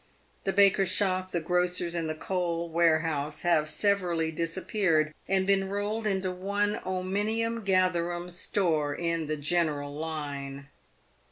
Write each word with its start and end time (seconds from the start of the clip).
The 0.45 0.51
baker's 0.51 0.89
shop, 0.91 1.29
the 1.29 1.39
grocer's, 1.39 1.93
and 1.93 2.09
the 2.09 2.15
coal 2.15 2.67
warehouse 2.69 3.43
have 3.43 3.69
severally 3.69 4.31
dis 4.31 4.57
appeared, 4.57 5.13
and 5.27 5.45
been 5.45 5.69
rolled 5.69 6.07
into 6.07 6.31
one 6.31 6.77
omnium 6.77 7.63
gatherum 7.63 8.31
store 8.31 8.95
in" 8.95 9.27
the 9.27 9.37
general 9.37 9.93
line." 9.93 10.69